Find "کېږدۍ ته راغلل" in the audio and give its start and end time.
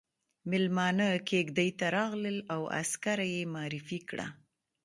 1.29-2.37